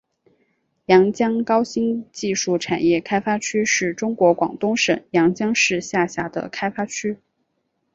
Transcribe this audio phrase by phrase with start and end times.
[0.87, 7.19] 阳江高新技术产业开发区是中国广东省阳江市下辖的开发区。